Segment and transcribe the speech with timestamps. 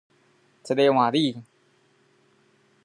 [0.63, 1.43] 這個換你